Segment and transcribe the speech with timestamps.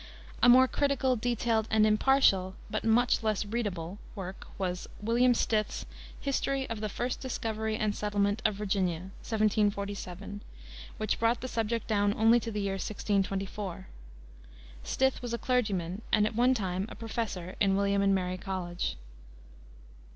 [0.41, 5.85] A more critical, detailed, and impartial, but much less readable, work was William Stith's
[6.19, 10.41] History of the First Discovery and Settlement of Virginia, 1747,
[10.97, 13.85] which brought the subject down only to the year 1624.
[14.83, 18.95] Stith was a clergyman, and at one time a professor in William and Mary College.